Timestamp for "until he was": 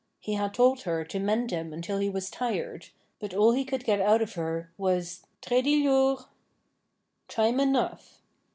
1.71-2.31